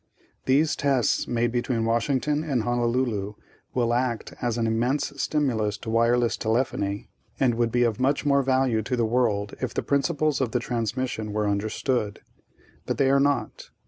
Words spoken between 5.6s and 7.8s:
to wireless telephony and would